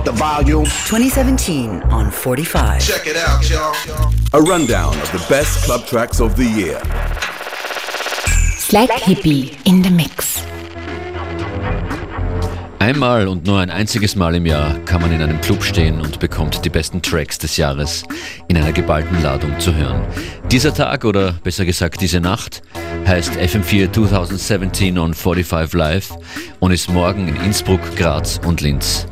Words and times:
up 0.00 0.06
the 0.06 0.12
volume. 0.12 0.64
2017 0.64 1.82
on 1.90 2.10
45. 2.10 2.80
Check 2.80 3.06
it 3.06 3.16
out, 3.16 3.48
y'all. 3.48 3.74
A 4.32 4.40
rundown 4.40 4.94
of 4.94 5.12
the 5.12 5.24
best 5.28 5.64
club 5.64 5.86
tracks 5.86 6.20
of 6.20 6.36
the 6.36 6.44
year. 6.44 6.80
Slack 8.58 8.90
Hippie 8.90 9.56
in 9.64 9.82
the 9.82 9.90
Mix. 9.90 10.42
Einmal 12.78 13.28
und 13.28 13.46
nur 13.46 13.58
ein 13.58 13.68
einziges 13.68 14.16
Mal 14.16 14.34
im 14.36 14.46
Jahr 14.46 14.78
kann 14.86 15.02
man 15.02 15.12
in 15.12 15.20
einem 15.20 15.38
Club 15.42 15.62
stehen 15.62 16.00
und 16.00 16.18
bekommt 16.18 16.64
die 16.64 16.70
besten 16.70 17.02
Tracks 17.02 17.38
des 17.38 17.58
Jahres 17.58 18.04
in 18.48 18.56
einer 18.56 18.72
geballten 18.72 19.22
Ladung 19.22 19.60
zu 19.60 19.74
hören. 19.74 20.02
Dieser 20.50 20.72
Tag 20.72 21.04
oder 21.04 21.32
besser 21.44 21.66
gesagt 21.66 22.00
diese 22.00 22.20
Nacht 22.20 22.62
heißt 23.06 23.32
FM4 23.32 23.92
2017 23.92 24.96
on 24.98 25.12
45 25.12 25.74
Live 25.74 26.14
und 26.58 26.70
ist 26.70 26.88
morgen 26.88 27.28
in 27.28 27.36
Innsbruck, 27.36 27.80
Graz 27.96 28.40
und 28.46 28.62
Linz. 28.62 29.06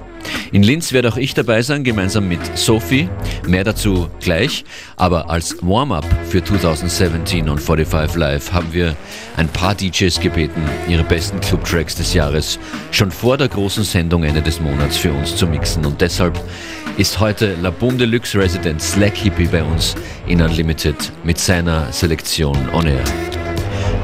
In 0.52 0.62
Linz 0.62 0.92
werde 0.92 1.08
auch 1.08 1.16
ich 1.16 1.34
dabei 1.34 1.62
sein, 1.62 1.84
gemeinsam 1.84 2.28
mit 2.28 2.40
Sophie. 2.56 3.09
Mehr 3.46 3.64
dazu 3.64 4.09
gleich. 4.20 4.64
Aber 4.96 5.28
als 5.30 5.56
Warm-up 5.60 6.06
für 6.28 6.42
2017 6.42 7.48
und 7.48 7.60
45 7.60 8.16
Live 8.16 8.52
haben 8.52 8.73
wir 8.73 8.96
ein 9.36 9.48
paar 9.48 9.74
DJs 9.74 10.20
gebeten, 10.20 10.62
ihre 10.88 11.04
besten 11.04 11.40
Club-Tracks 11.40 11.96
des 11.96 12.14
Jahres 12.14 12.59
schon 12.90 13.10
vor 13.10 13.36
der 13.36 13.48
großen 13.48 13.84
Sendung 13.84 14.24
Ende 14.24 14.42
des 14.42 14.60
Monats 14.60 14.96
für 14.96 15.12
uns 15.12 15.36
zu 15.36 15.46
mixen. 15.46 15.84
Und 15.84 16.00
deshalb 16.00 16.40
ist 16.96 17.20
heute 17.20 17.54
La 17.62 17.70
Boom 17.70 17.98
Deluxe 17.98 18.38
Resident 18.38 18.80
Slack 18.82 19.16
Hippie 19.16 19.46
bei 19.46 19.62
uns 19.62 19.95
in 20.26 20.40
Unlimited 20.40 21.12
mit 21.24 21.38
seiner 21.38 21.92
Selektion 21.92 22.56
on 22.73 22.87
Air. 22.87 23.04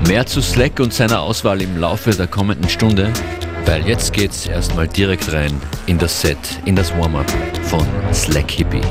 Mehr 0.06 0.26
zu 0.26 0.42
Slack 0.42 0.78
und 0.80 0.92
seiner 0.92 1.22
Auswahl 1.22 1.62
im 1.62 1.78
Laufe 1.78 2.10
der 2.10 2.26
kommenden 2.26 2.68
Stunde. 2.68 3.10
Weil 3.66 3.86
jetzt 3.86 4.12
geht's 4.12 4.46
erstmal 4.46 4.86
direkt 4.88 5.32
rein 5.32 5.60
in 5.86 5.98
das 5.98 6.20
Set, 6.20 6.38
in 6.64 6.76
das 6.76 6.96
Warm-up 6.96 7.30
von 7.62 7.86
Slack 8.12 8.50
Hippie. 8.50 8.82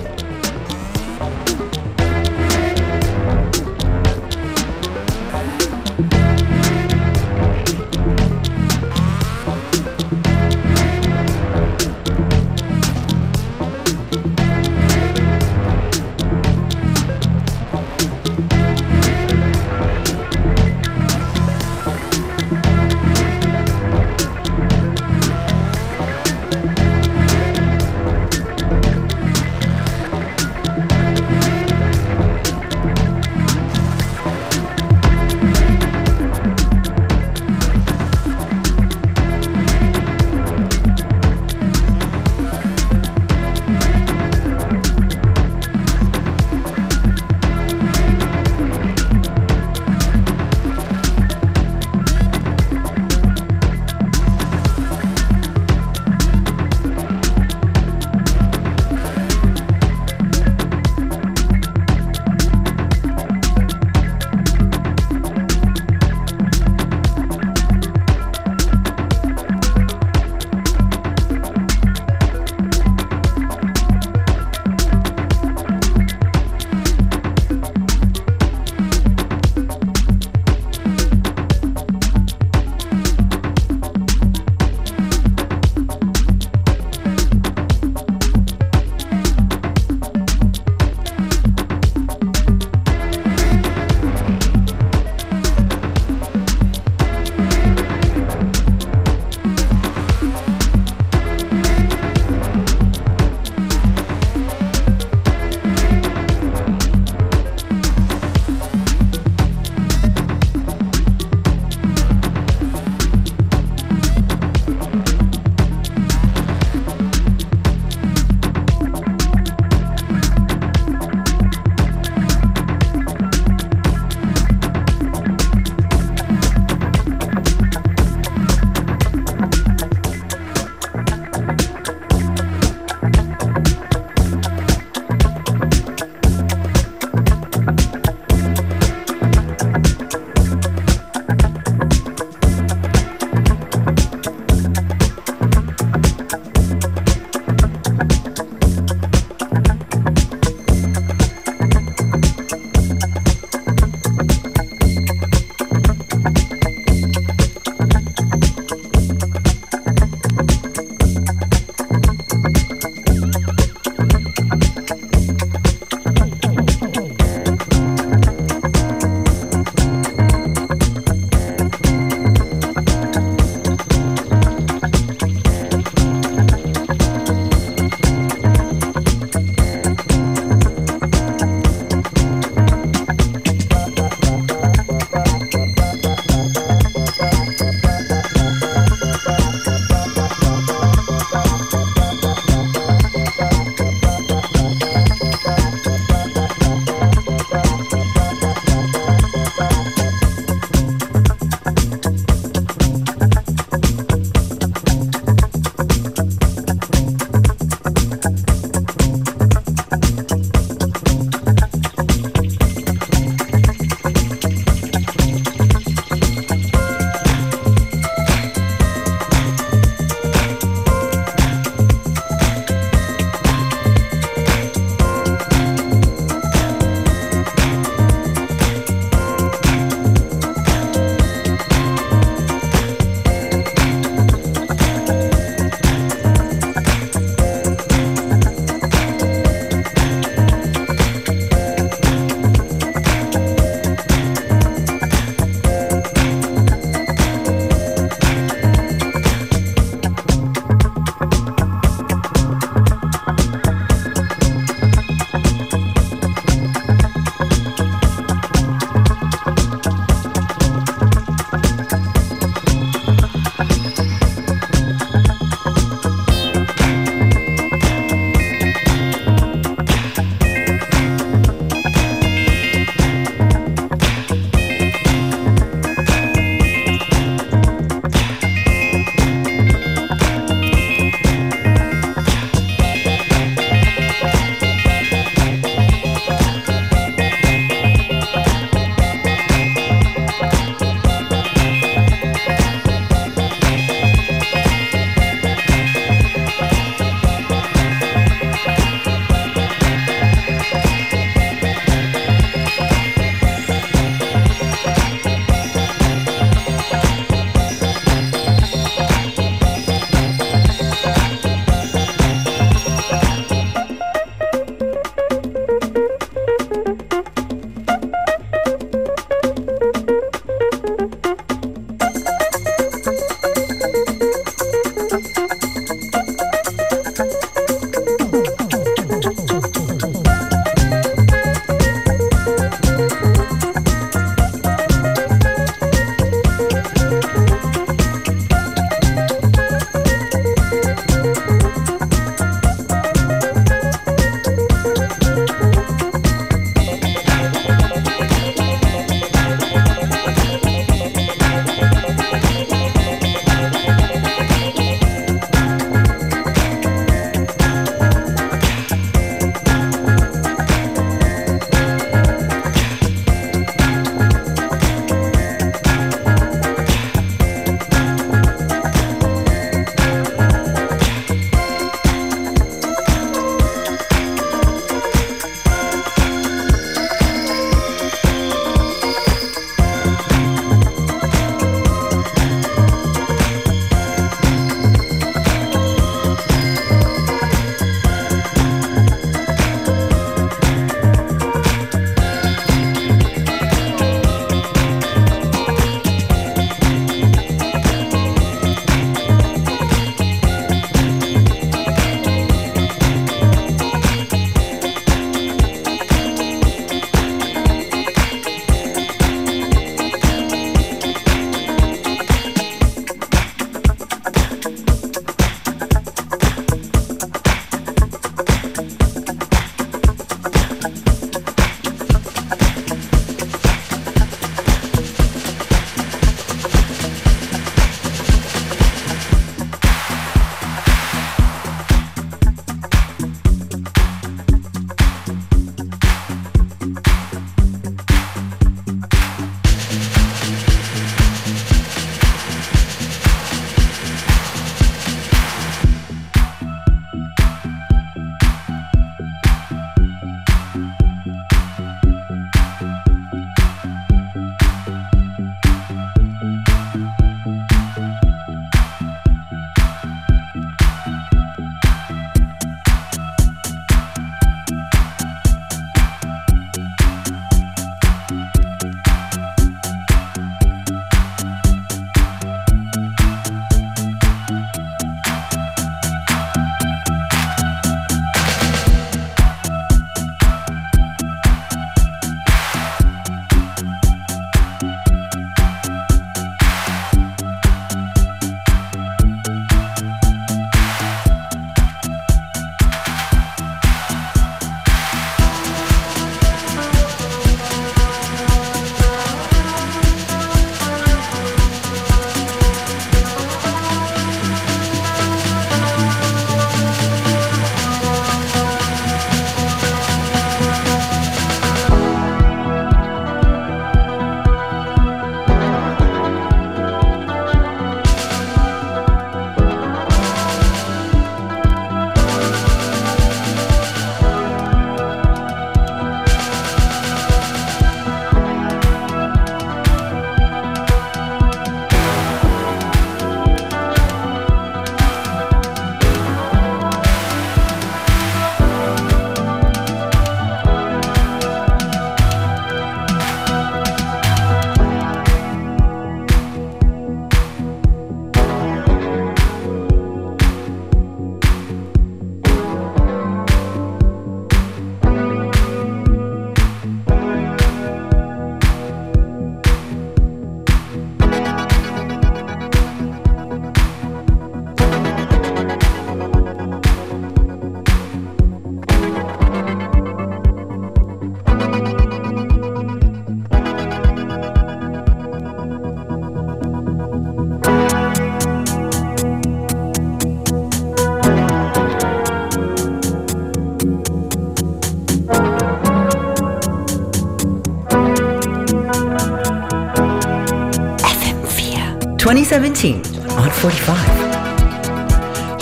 2017 592.34 592.96
on 593.38 593.52
45. 593.52 593.94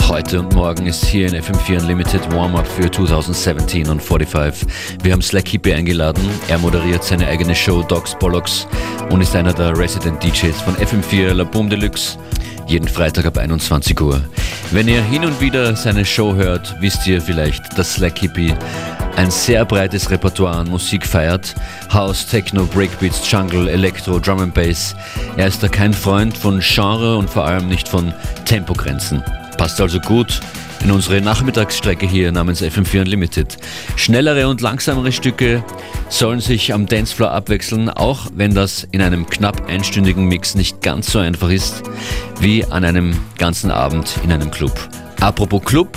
Heute 0.08 0.40
und 0.40 0.54
morgen 0.54 0.86
ist 0.86 1.04
hier 1.04 1.26
in 1.26 1.34
FM4 1.34 1.82
Unlimited 1.82 2.32
Warm-Up 2.32 2.66
für 2.66 2.90
2017 2.90 3.90
on 3.90 4.00
45. 4.00 4.66
Wir 5.02 5.12
haben 5.12 5.20
Slack 5.20 5.48
Hippie 5.48 5.74
eingeladen. 5.74 6.26
Er 6.48 6.56
moderiert 6.56 7.04
seine 7.04 7.26
eigene 7.26 7.54
Show 7.54 7.82
Dogs 7.82 8.16
Bollocks 8.18 8.66
und 9.10 9.20
ist 9.20 9.36
einer 9.36 9.52
der 9.52 9.76
Resident 9.76 10.24
DJs 10.24 10.62
von 10.62 10.74
FM4 10.76 11.34
La 11.34 11.44
Boom 11.44 11.68
Deluxe. 11.68 12.16
Jeden 12.66 12.88
Freitag 12.88 13.26
ab 13.26 13.36
21 13.36 14.00
Uhr. 14.00 14.22
Wenn 14.70 14.88
ihr 14.88 15.02
hin 15.02 15.26
und 15.26 15.38
wieder 15.42 15.76
seine 15.76 16.06
Show 16.06 16.34
hört, 16.34 16.74
wisst 16.80 17.06
ihr 17.06 17.20
vielleicht, 17.20 17.76
dass 17.76 17.96
Slack 17.96 18.18
Hippie 18.18 18.54
ein 19.16 19.30
sehr 19.30 19.64
breites 19.64 20.10
Repertoire 20.10 20.56
an 20.56 20.68
Musik 20.68 21.06
feiert. 21.06 21.54
House, 21.92 22.26
Techno, 22.26 22.64
Breakbeats, 22.64 23.30
Jungle, 23.30 23.68
Electro, 23.68 24.18
Drum 24.18 24.40
and 24.40 24.54
Bass. 24.54 24.94
Er 25.36 25.48
ist 25.48 25.62
da 25.62 25.68
kein 25.68 25.92
Freund 25.92 26.36
von 26.36 26.60
Genre 26.60 27.16
und 27.16 27.28
vor 27.28 27.46
allem 27.46 27.68
nicht 27.68 27.88
von 27.88 28.12
Tempogrenzen. 28.44 29.22
Passt 29.58 29.80
also 29.80 30.00
gut 30.00 30.40
in 30.82 30.90
unsere 30.90 31.20
Nachmittagsstrecke 31.20 32.06
hier 32.06 32.32
namens 32.32 32.62
FM4 32.62 33.02
Unlimited. 33.02 33.56
Schnellere 33.96 34.48
und 34.48 34.60
langsamere 34.60 35.12
Stücke 35.12 35.64
sollen 36.08 36.40
sich 36.40 36.74
am 36.74 36.86
Dancefloor 36.86 37.30
abwechseln, 37.30 37.88
auch 37.88 38.26
wenn 38.34 38.54
das 38.54 38.86
in 38.90 39.00
einem 39.00 39.26
knapp 39.26 39.68
einstündigen 39.68 40.24
Mix 40.26 40.54
nicht 40.54 40.82
ganz 40.82 41.12
so 41.12 41.20
einfach 41.20 41.50
ist 41.50 41.82
wie 42.40 42.64
an 42.64 42.84
einem 42.84 43.16
ganzen 43.38 43.70
Abend 43.70 44.14
in 44.24 44.32
einem 44.32 44.50
Club. 44.50 44.72
Apropos 45.20 45.62
Club, 45.64 45.96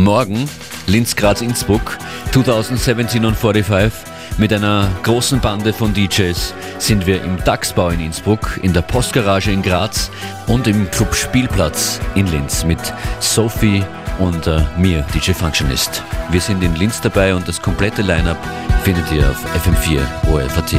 morgen 0.00 0.48
Linz, 0.86 1.14
Graz, 1.14 1.42
Innsbruck 1.42 1.98
2017 2.32 3.24
und 3.24 3.36
45 3.36 3.92
mit 4.38 4.52
einer 4.52 4.88
großen 5.02 5.40
Bande 5.40 5.72
von 5.72 5.92
DJs 5.92 6.54
sind 6.78 7.06
wir 7.06 7.22
im 7.22 7.36
Dachsbau 7.44 7.90
in 7.90 8.00
Innsbruck, 8.00 8.58
in 8.62 8.72
der 8.72 8.82
Postgarage 8.82 9.50
in 9.50 9.62
Graz 9.62 10.10
und 10.46 10.66
im 10.66 10.90
Club 10.90 11.14
Spielplatz 11.14 12.00
in 12.14 12.26
Linz 12.26 12.64
mit 12.64 12.80
Sophie 13.18 13.84
und 14.18 14.46
äh, 14.46 14.62
mir, 14.78 15.04
DJ 15.14 15.32
Functionist. 15.32 16.02
Wir 16.30 16.40
sind 16.40 16.62
in 16.62 16.74
Linz 16.76 17.00
dabei 17.00 17.34
und 17.34 17.46
das 17.46 17.60
komplette 17.60 18.02
Line-Up 18.02 18.38
findet 18.82 19.10
ihr 19.12 19.28
auf 19.28 19.44
FM4 19.54 20.00
ORFAT. 20.30 20.76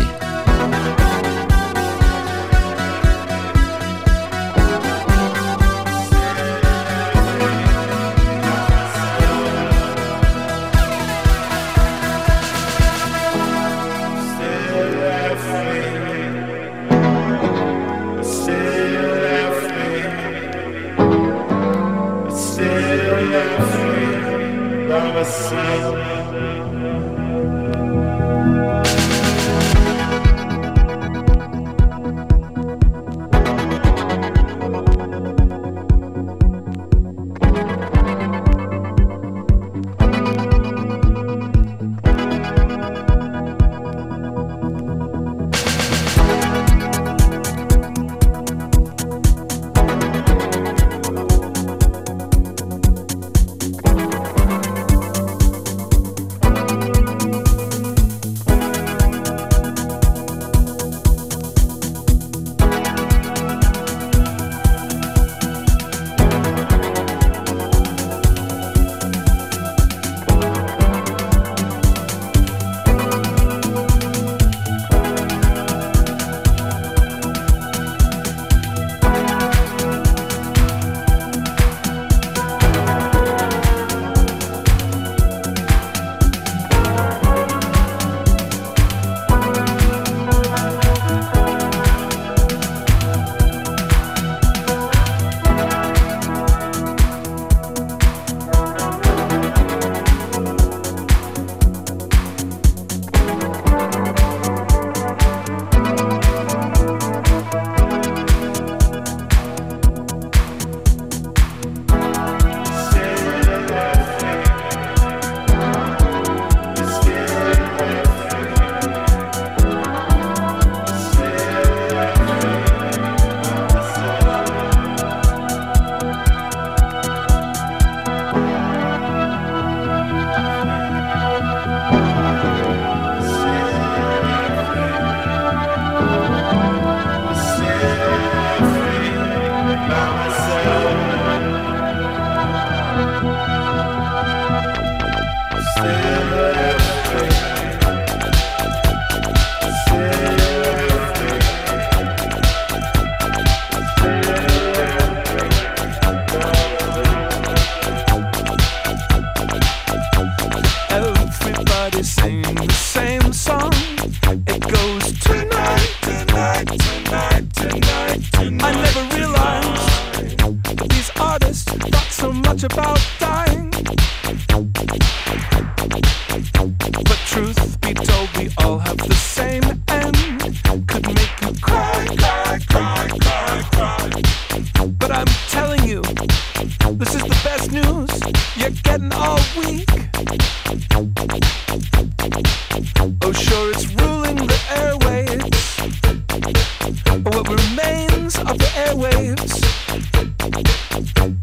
what 197.20 197.48
remains 197.50 198.38
of 198.38 198.58
the 198.58 198.70
airwaves. 198.86 199.62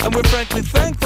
And 0.05 0.15
we're 0.15 0.23
frankly 0.25 0.63
thankful. 0.63 0.98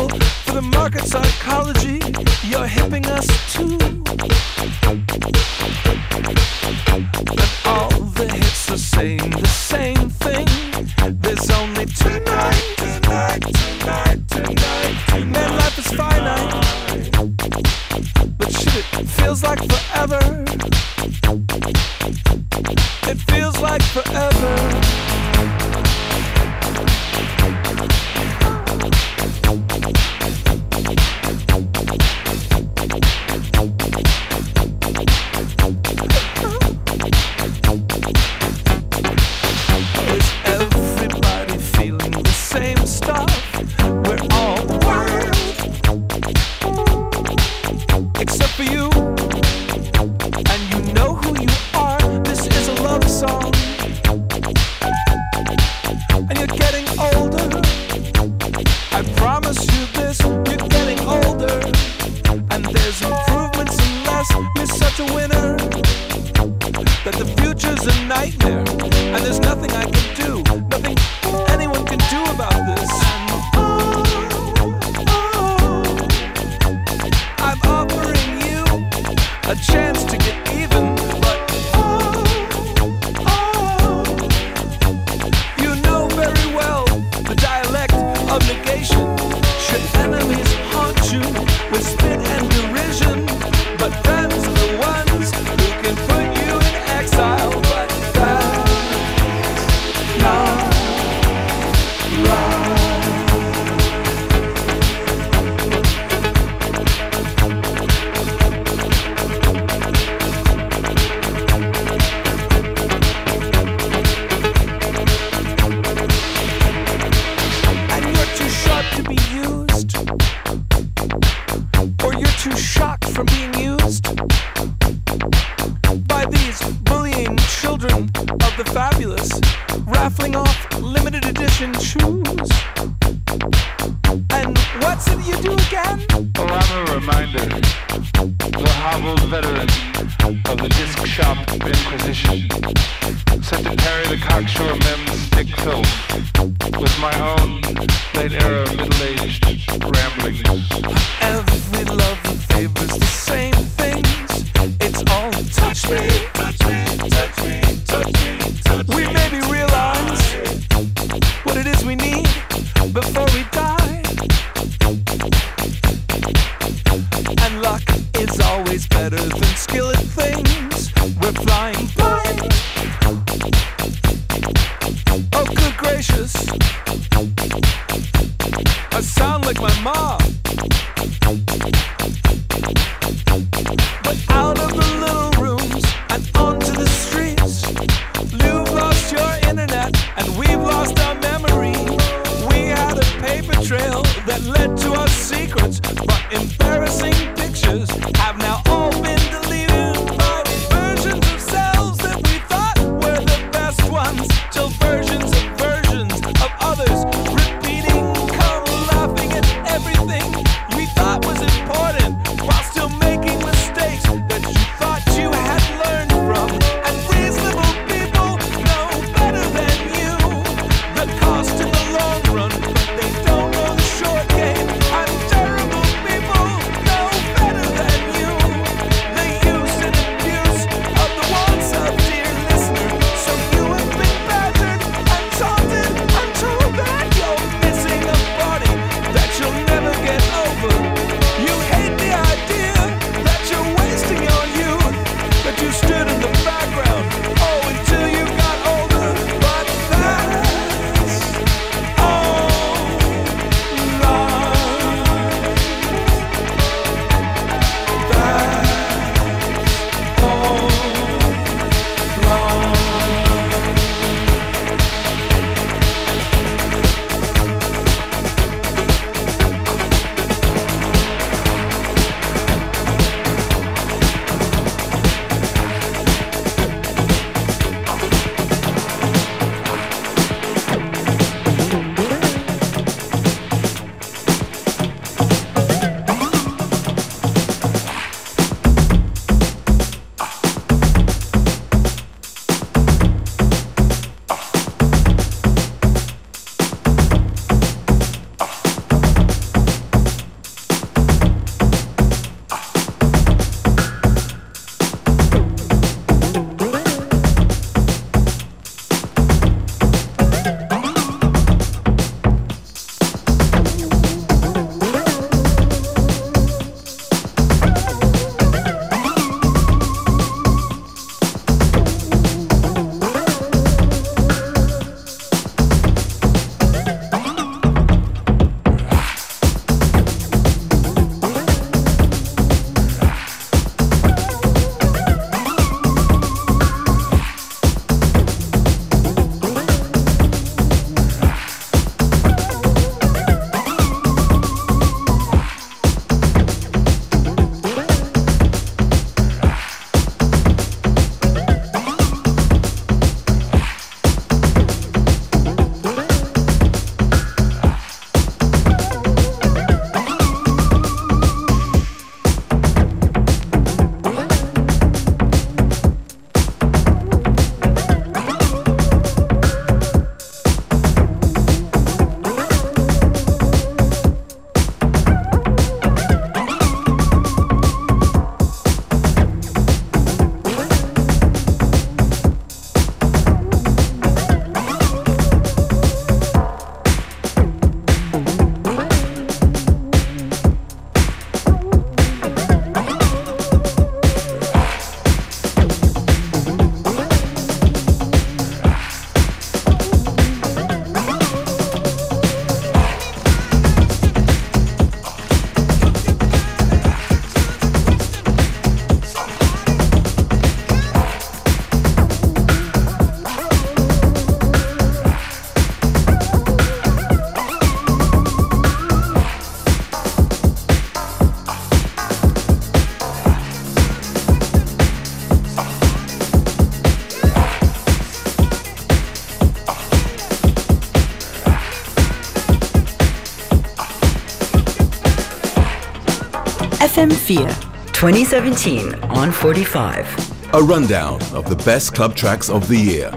FM4. 437.03 437.93
2017 437.93 438.95
on 439.11 439.33
45. 439.33 440.55
A 440.55 440.63
rundown 440.63 441.21
of 441.35 441.49
the 441.49 441.57
best 441.65 441.97
club 441.97 442.15
tracks 442.15 442.49
of 442.49 442.69
the 442.69 442.77
year. 442.77 443.11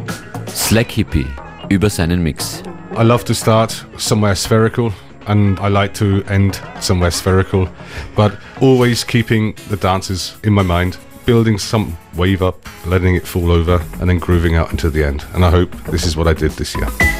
Slack 0.47 0.87
Hippie 0.87 1.27
über 1.69 1.91
seinen 1.91 2.23
Mix. 2.23 2.63
I 2.97 3.03
love 3.03 3.25
to 3.25 3.35
start 3.35 3.85
somewhere 3.99 4.33
spherical 4.33 4.91
and 5.27 5.59
I 5.59 5.67
like 5.67 5.93
to 5.99 6.23
end 6.23 6.59
somewhere 6.79 7.11
spherical, 7.11 7.69
but 8.15 8.35
always 8.59 9.03
keeping 9.03 9.53
the 9.69 9.77
dances 9.77 10.35
in 10.43 10.53
my 10.53 10.63
mind, 10.63 10.97
building 11.27 11.59
some 11.59 11.95
wave 12.15 12.41
up, 12.41 12.67
letting 12.87 13.13
it 13.13 13.27
fall 13.27 13.51
over, 13.51 13.79
and 13.99 14.09
then 14.09 14.17
grooving 14.17 14.55
out 14.55 14.71
until 14.71 14.89
the 14.89 15.03
end. 15.03 15.23
And 15.35 15.45
I 15.45 15.51
hope 15.51 15.71
this 15.91 16.07
is 16.07 16.17
what 16.17 16.27
I 16.27 16.33
did 16.33 16.53
this 16.53 16.75
year. 16.75 17.14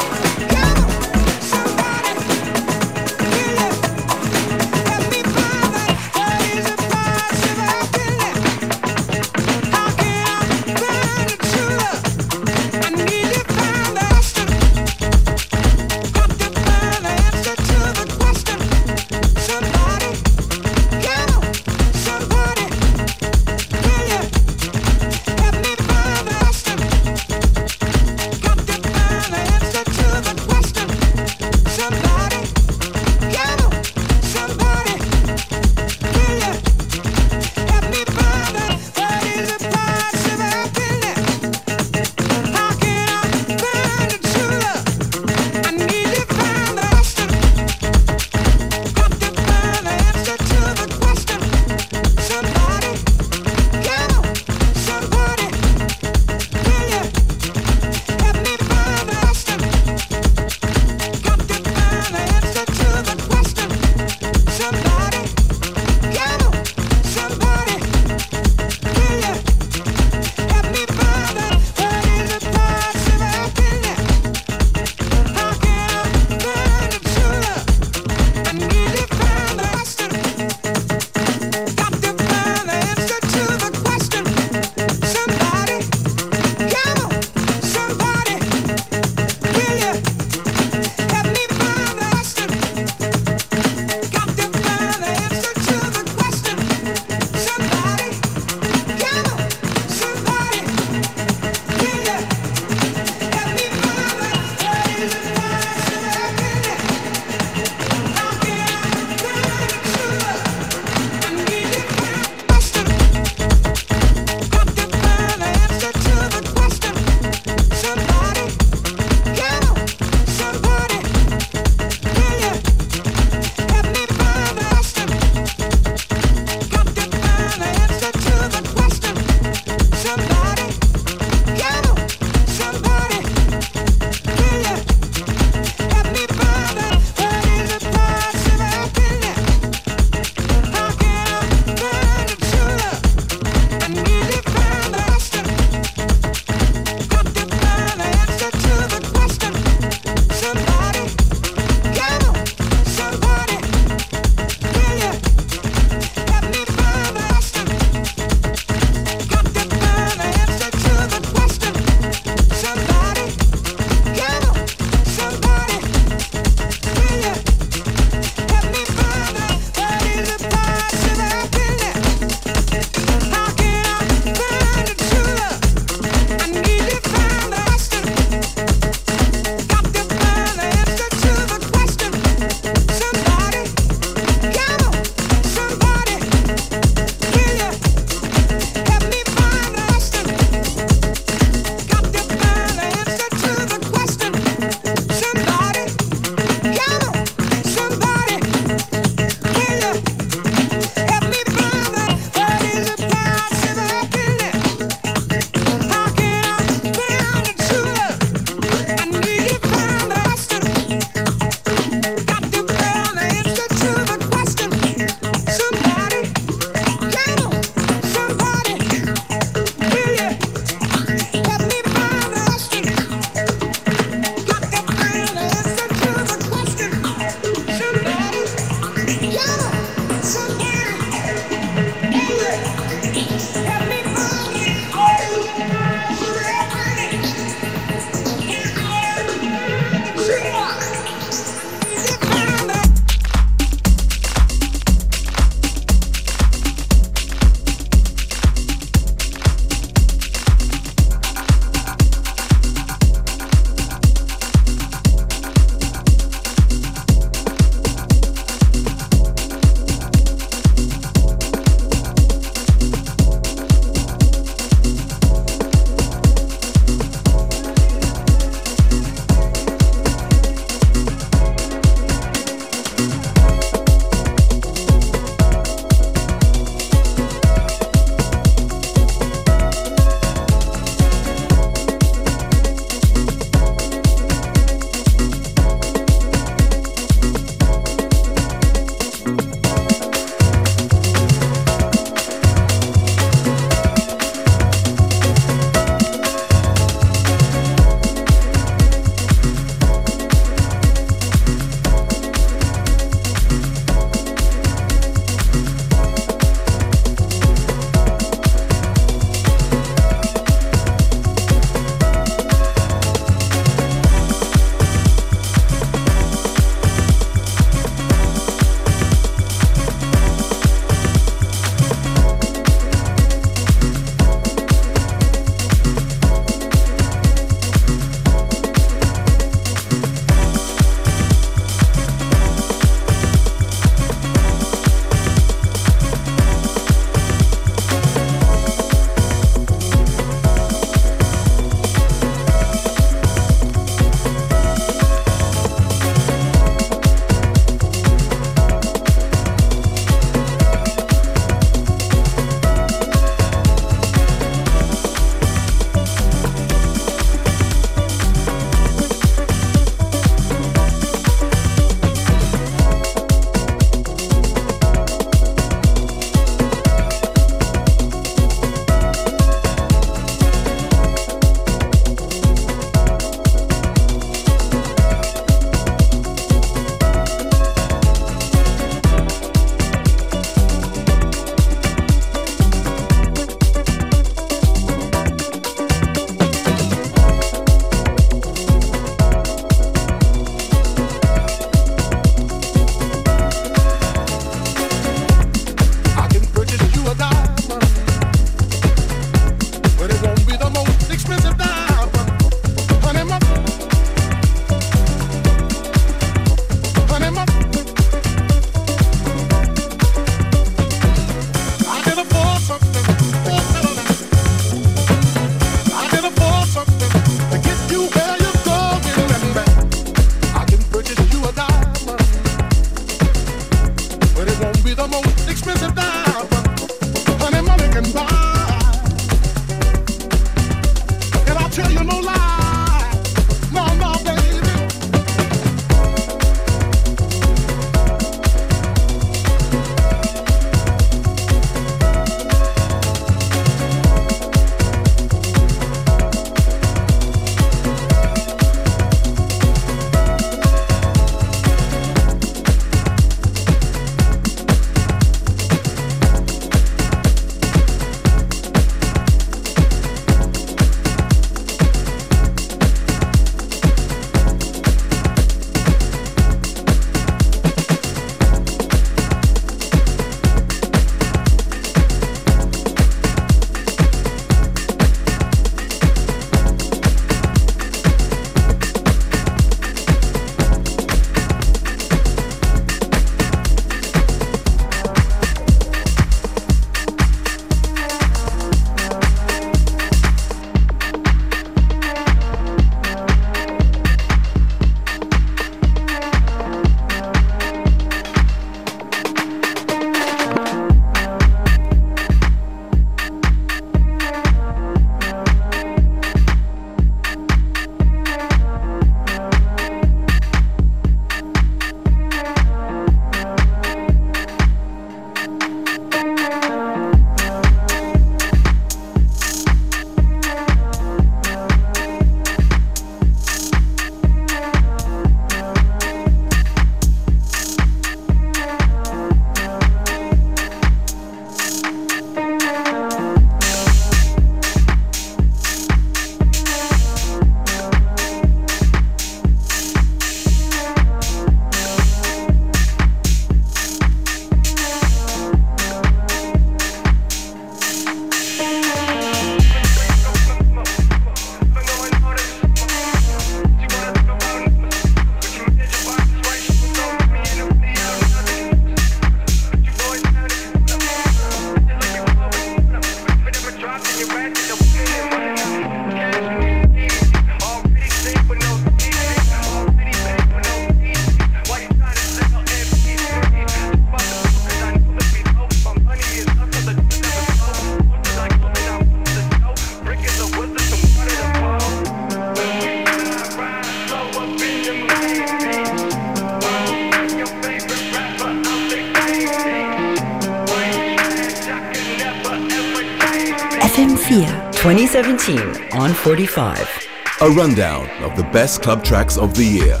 Rundown 597.56 598.08
of 598.24 598.36
the 598.36 598.42
best 598.52 598.82
club 598.82 599.04
tracks 599.04 599.38
of 599.38 599.54
the 599.54 599.64
year. 599.64 600.00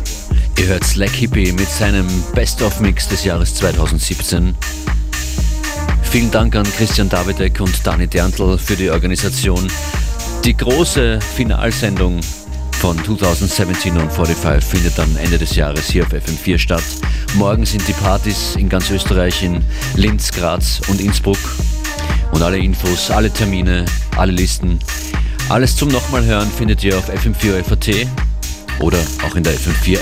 Ihr 0.58 0.66
hört 0.66 0.84
Slack 0.84 1.10
Hippie 1.10 1.52
mit 1.52 1.68
seinem 1.68 2.06
Best-of-Mix 2.34 3.08
des 3.08 3.24
Jahres 3.24 3.54
2017. 3.54 4.54
Vielen 6.02 6.30
Dank 6.32 6.56
an 6.56 6.64
Christian 6.76 7.08
Davidek 7.08 7.60
und 7.60 7.74
Dani 7.86 8.08
Derntl 8.08 8.58
für 8.58 8.74
die 8.74 8.90
Organisation. 8.90 9.70
Die 10.44 10.56
große 10.56 11.20
Finalsendung 11.20 12.20
von 12.80 12.96
2017 13.04 13.96
on 13.98 14.10
45 14.10 14.64
findet 14.64 14.98
am 14.98 15.16
Ende 15.16 15.38
des 15.38 15.54
Jahres 15.54 15.90
hier 15.90 16.04
auf 16.04 16.12
FM4 16.12 16.58
statt. 16.58 16.84
Morgen 17.34 17.64
sind 17.64 17.86
die 17.86 17.92
Partys 17.92 18.56
in 18.56 18.68
ganz 18.68 18.90
Österreich, 18.90 19.42
in 19.44 19.64
Linz, 19.94 20.32
Graz 20.32 20.80
und 20.88 21.00
Innsbruck. 21.00 21.38
Und 22.32 22.42
alle 22.42 22.58
Infos, 22.58 23.10
alle 23.10 23.30
Termine, 23.30 23.84
alle 24.16 24.32
Listen, 24.32 24.80
alles 25.48 25.76
zum 25.76 25.88
nochmal 25.88 26.24
hören 26.24 26.50
findet 26.50 26.82
ihr 26.84 26.96
auf 26.96 27.08
FM4 27.10 27.62
FAT 27.62 28.06
oder 28.80 28.98
auch 29.26 29.34
in 29.34 29.42
der 29.42 29.54
FM4 29.54 29.98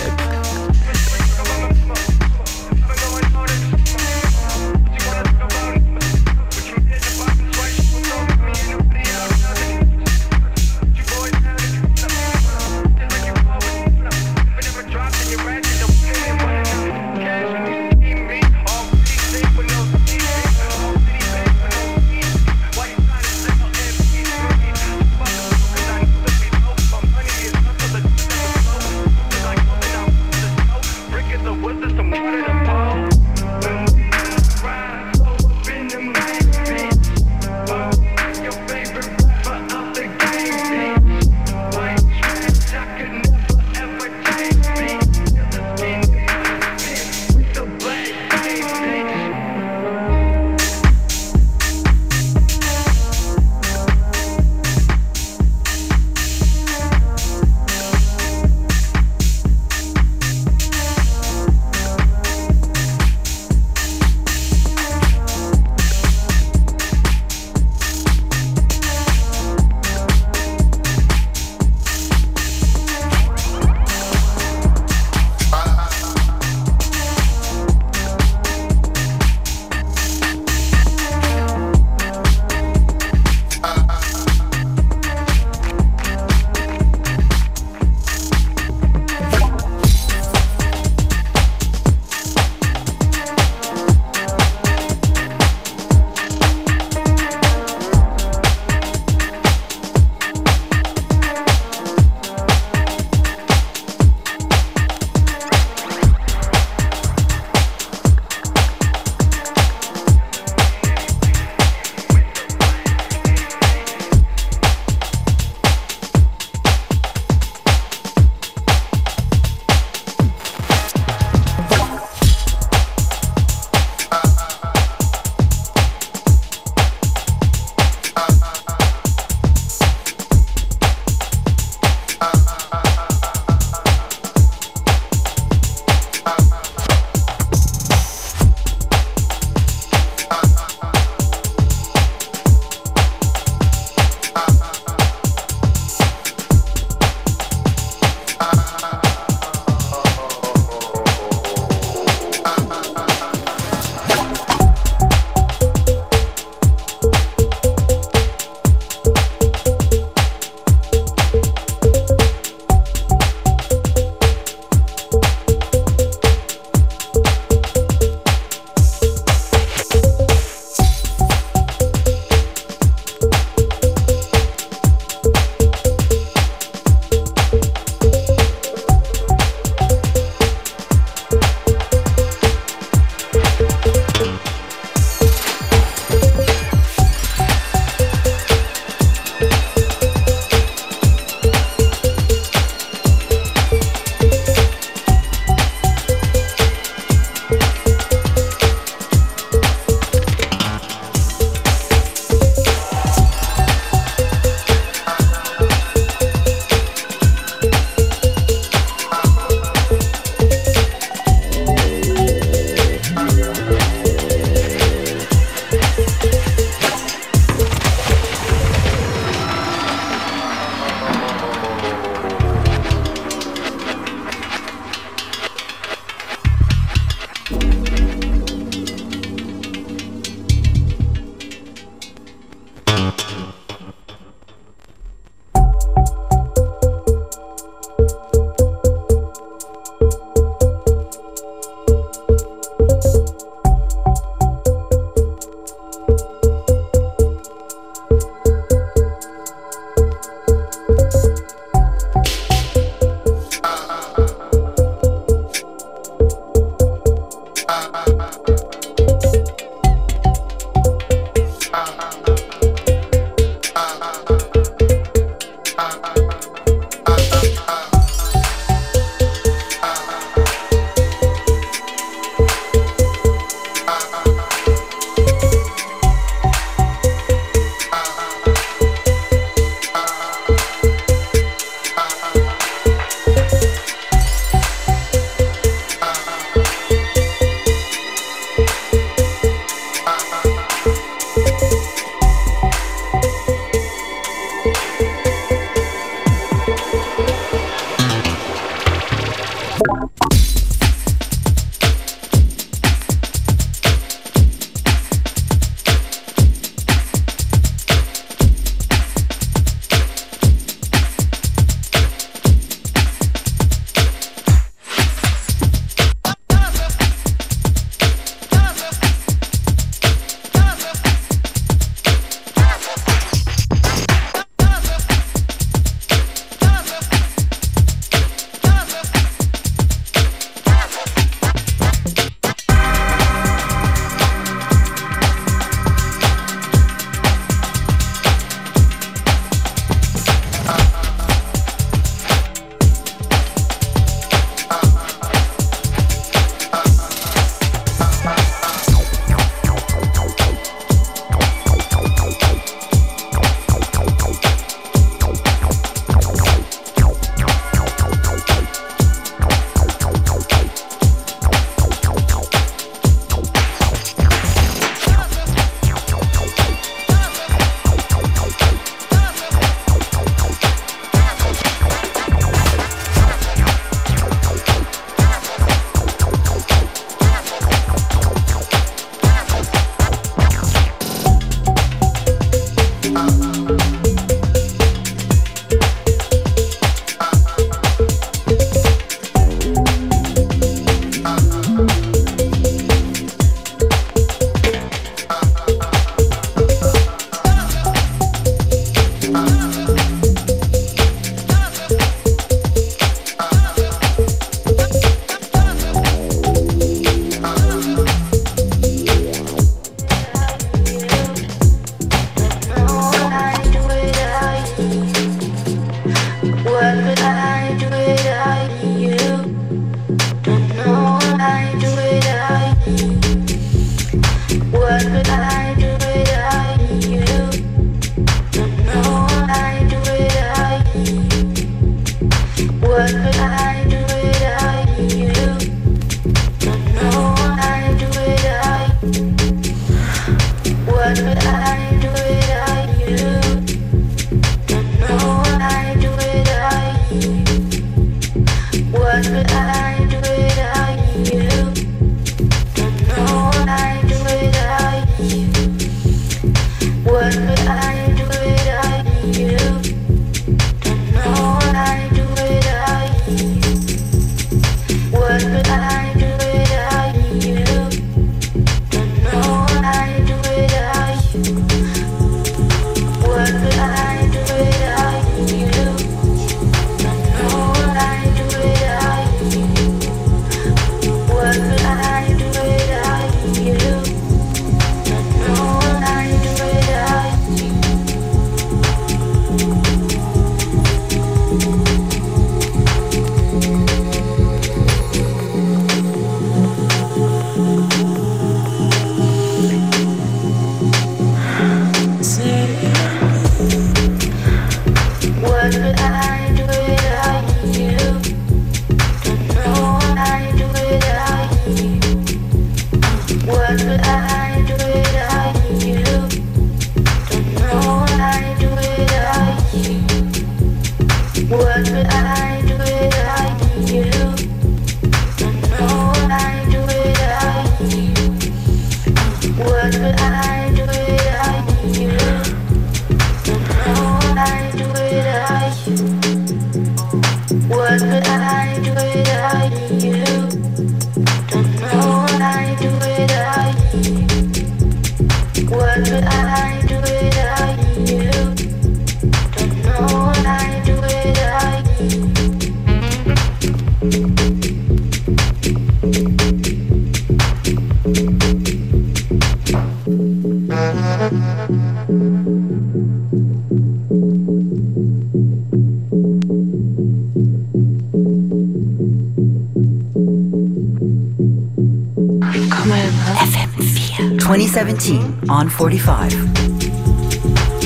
2017 575.02 575.50
on 575.50 575.68
45. 575.68 576.38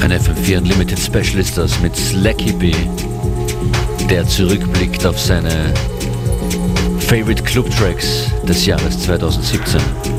Ein 0.02 0.12
FM4 0.12 0.58
Unlimited 0.58 0.98
Special 0.98 1.38
ist 1.38 1.56
das 1.56 1.80
mit 1.80 1.96
Slacky 1.96 2.52
B, 2.52 2.74
der 4.10 4.26
zurückblickt 4.26 5.06
auf 5.06 5.18
seine 5.18 5.72
Favorite 6.98 7.42
Club 7.42 7.70
Tracks 7.70 8.30
des 8.46 8.66
Jahres 8.66 9.00
2017. 9.04 10.15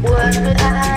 What 0.00 0.36
would 0.40 0.56
I 0.58 0.93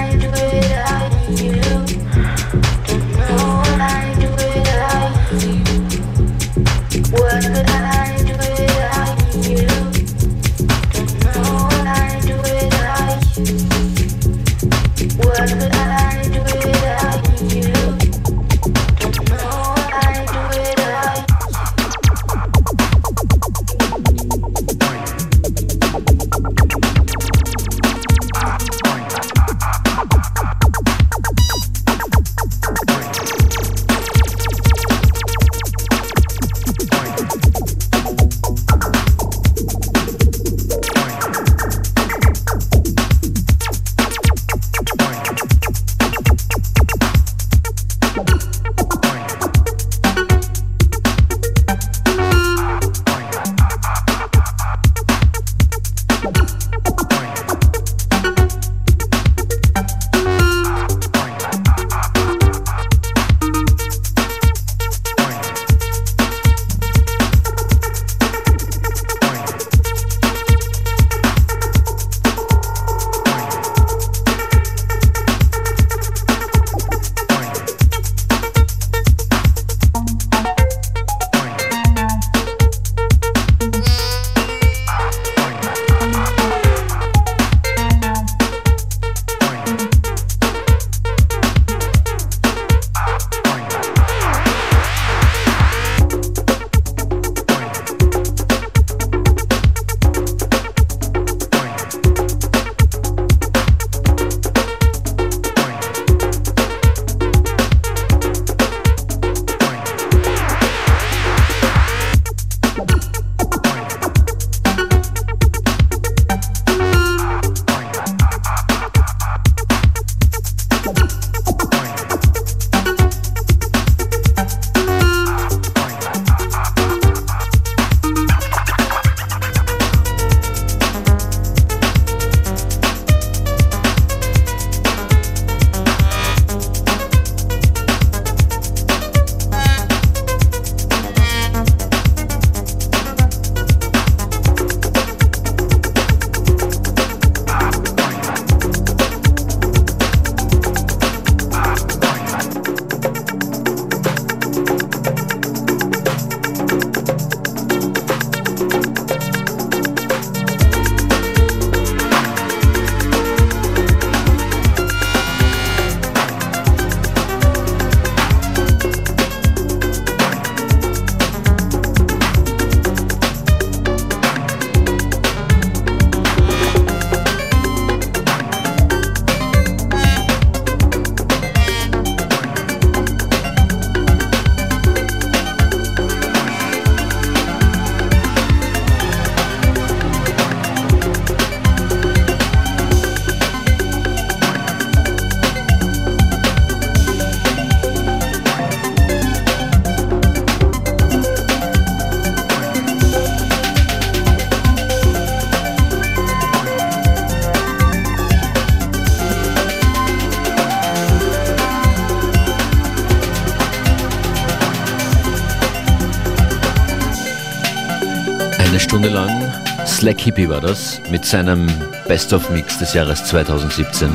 Stunde 218.97 219.09
lang. 219.09 219.53
Slack 219.85 220.19
Hippie 220.21 220.49
war 220.49 220.59
das 220.59 220.99
mit 221.11 221.23
seinem 221.23 221.67
Best-of-Mix 222.07 222.79
des 222.79 222.95
Jahres 222.95 223.23
2017. 223.25 224.09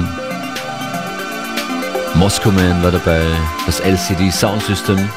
Moscow 2.14 2.53
Man 2.53 2.83
war 2.83 2.91
dabei, 2.91 3.22
das 3.64 3.78
LCD 3.78 4.33
Sound 4.33 4.61
System, 4.64 5.09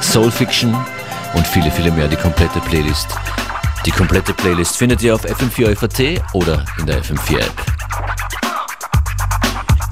Soul 0.00 0.30
Fiction 0.30 0.74
und 1.34 1.46
viele, 1.46 1.70
viele 1.70 1.90
mehr. 1.90 2.08
Die 2.08 2.16
komplette 2.16 2.60
Playlist. 2.60 3.08
Die 3.84 3.90
komplette 3.90 4.32
Playlist 4.32 4.78
findet 4.78 5.02
ihr 5.02 5.14
auf 5.14 5.26
FM4 5.26 6.22
oder 6.32 6.64
in 6.78 6.86
der 6.86 7.02
FM4 7.02 7.40
App. 7.40 7.66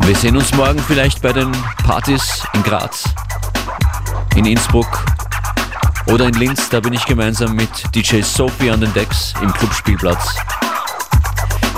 Wir 0.07 0.17
sehen 0.17 0.39
uns 0.39 0.55
morgen 0.55 0.79
vielleicht 0.79 1.21
bei 1.21 1.35
den 1.35 1.53
Partys 1.85 2.43
in 2.55 2.63
Graz, 2.63 3.05
in 4.37 4.47
Innsbruck 4.47 5.04
oder 6.07 6.27
in 6.27 6.35
Linz. 6.35 6.69
Da 6.69 6.81
bin 6.81 6.93
ich 6.93 7.05
gemeinsam 7.07 7.55
mit 7.55 7.71
DJ 7.95 8.23
Sophie 8.23 8.71
an 8.71 8.81
den 8.81 8.93
Decks 8.93 9.35
im 9.43 9.53
Clubspielplatz. 9.53 10.37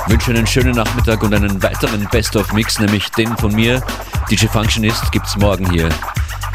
Wünsche 0.06 0.30
einen 0.30 0.46
schönen 0.46 0.74
Nachmittag 0.74 1.22
und 1.22 1.34
einen 1.34 1.62
weiteren 1.62 2.06
Best-of-Mix, 2.10 2.78
nämlich 2.78 3.08
den 3.10 3.36
von 3.38 3.54
mir, 3.54 3.82
DJ 4.30 4.46
Functionist, 4.46 5.10
gibt 5.10 5.26
es 5.26 5.36
morgen 5.36 5.68
hier 5.70 5.88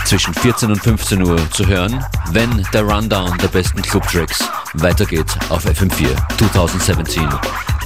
zwischen 0.05 0.33
14 0.33 0.71
und 0.71 0.81
15 0.81 1.21
Uhr 1.23 1.37
zu 1.51 1.65
hören, 1.67 2.03
wenn 2.31 2.65
der 2.73 2.83
Rundown 2.83 3.37
der 3.37 3.49
besten 3.49 3.81
Club-Tracks 3.81 4.39
weitergeht 4.73 5.37
auf 5.49 5.65
FM4 5.65 6.15
2017 6.37 7.29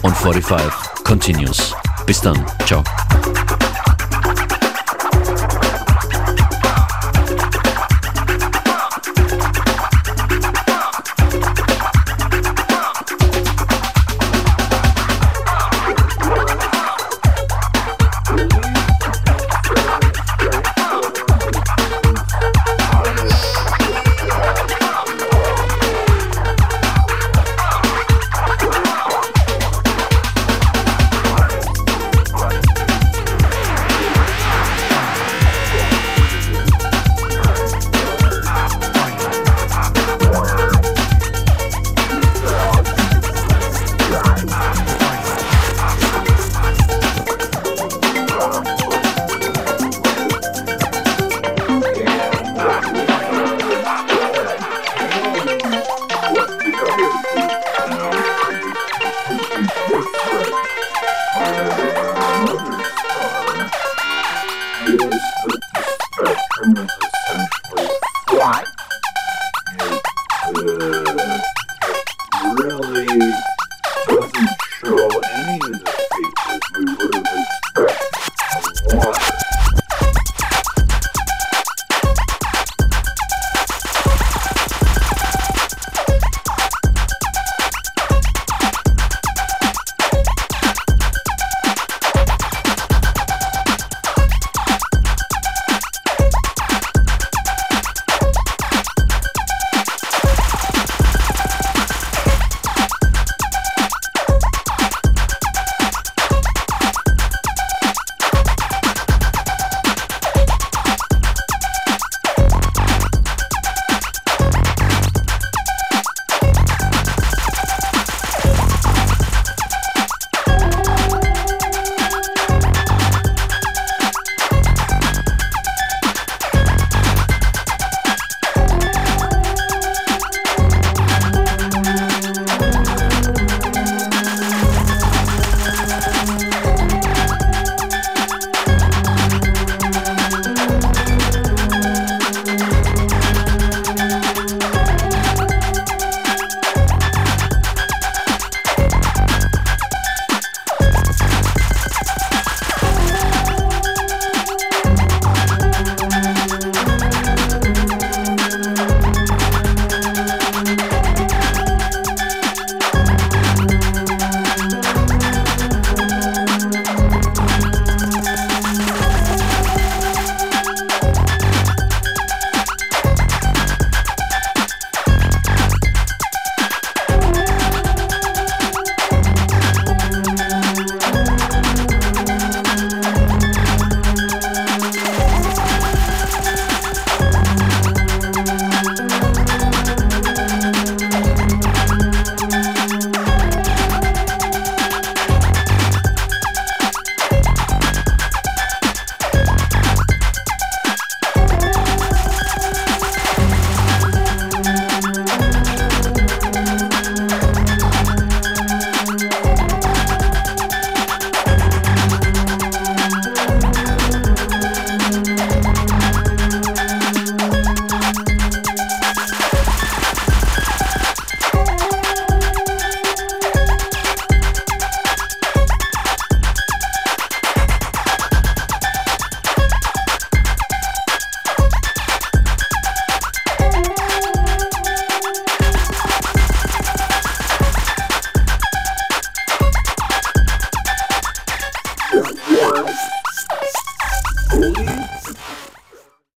und 0.01 0.15
45 0.17 0.71
continues. 1.03 1.73
Bis 2.05 2.21
dann, 2.21 2.45
ciao. 2.65 2.83